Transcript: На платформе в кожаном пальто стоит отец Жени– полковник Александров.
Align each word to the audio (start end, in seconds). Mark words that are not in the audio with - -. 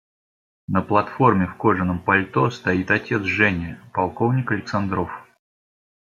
На 0.67 0.81
платформе 0.81 1.45
в 1.45 1.57
кожаном 1.57 1.99
пальто 2.01 2.49
стоит 2.49 2.89
отец 2.89 3.21
Жени– 3.21 3.75
полковник 3.93 4.49
Александров. 4.51 5.11